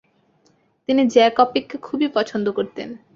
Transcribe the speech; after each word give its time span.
তিনি 0.89 1.01
জ্যাক 1.07 1.35
অপিককে 1.39 1.77
খুবই 1.77 2.07
পছন্দ 2.15 2.45
করতেন। 2.51 2.89